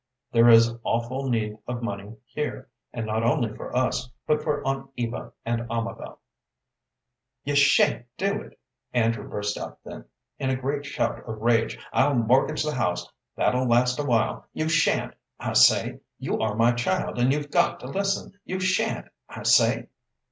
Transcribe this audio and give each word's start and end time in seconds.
There 0.31 0.49
is 0.49 0.73
awful 0.83 1.29
need 1.29 1.59
of 1.67 1.83
money 1.83 2.15
here, 2.25 2.67
and 2.91 3.05
not 3.05 3.21
only 3.21 3.55
for 3.55 3.77
us, 3.77 4.09
but 4.25 4.41
for 4.41 4.65
Aunt 4.67 4.89
Eva 4.97 5.31
and 5.45 5.67
Amabel." 5.69 6.19
"You 7.43 7.53
sha'n't 7.53 8.07
do 8.17 8.41
it!" 8.41 8.59
Andrew 8.93 9.29
burst 9.29 9.59
out 9.59 9.77
then, 9.85 10.05
in 10.39 10.49
a 10.49 10.55
great 10.55 10.87
shout 10.87 11.19
of 11.29 11.37
rage. 11.41 11.77
"I'll 11.93 12.15
mortgage 12.15 12.63
the 12.63 12.73
house 12.73 13.07
that'll 13.35 13.67
last 13.67 13.99
awhile. 13.99 14.47
You 14.53 14.67
sha'n't, 14.69 15.13
I 15.39 15.53
say! 15.53 15.99
You 16.17 16.39
are 16.39 16.55
my 16.55 16.71
child, 16.71 17.19
and 17.19 17.31
you've 17.31 17.51
got 17.51 17.79
to 17.81 17.85
listen. 17.85 18.33
You 18.43 18.59
sha'n't, 18.59 19.05
I 19.29 19.43
say!" 19.43 19.87